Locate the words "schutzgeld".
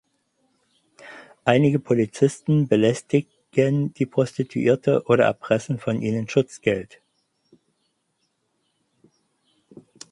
6.27-6.99